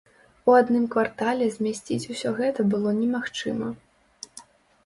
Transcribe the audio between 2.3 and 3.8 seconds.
гэта было немагчыма.